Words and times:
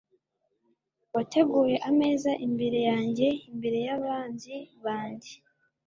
wateguye 1.15 1.75
ameza 1.89 2.31
imbere 2.45 2.79
yanjye 2.89 3.27
imbere 3.51 3.77
y'abanzi 3.87 4.55
banjye 4.85 5.33